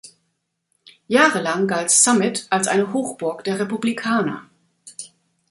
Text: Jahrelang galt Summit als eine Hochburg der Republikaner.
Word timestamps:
Jahrelang 1.07 1.67
galt 1.67 1.91
Summit 1.91 2.47
als 2.49 2.67
eine 2.67 2.91
Hochburg 2.91 3.43
der 3.43 3.59
Republikaner. 3.59 4.49